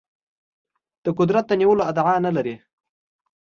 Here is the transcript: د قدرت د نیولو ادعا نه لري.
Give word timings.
د 1.03 1.05
قدرت 1.19 1.43
د 1.47 1.51
نیولو 1.61 1.87
ادعا 1.89 2.15
نه 2.25 2.31
لري. 2.35 2.55